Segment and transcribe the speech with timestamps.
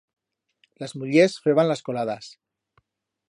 [0.83, 2.39] Las mullers feban las coladas.